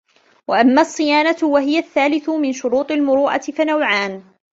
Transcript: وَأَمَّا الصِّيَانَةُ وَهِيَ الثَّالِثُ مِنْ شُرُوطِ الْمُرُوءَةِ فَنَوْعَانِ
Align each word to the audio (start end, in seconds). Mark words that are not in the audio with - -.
وَأَمَّا 0.47 0.81
الصِّيَانَةُ 0.81 1.37
وَهِيَ 1.43 1.77
الثَّالِثُ 1.79 2.29
مِنْ 2.29 2.53
شُرُوطِ 2.53 2.91
الْمُرُوءَةِ 2.91 3.37
فَنَوْعَانِ 3.41 4.23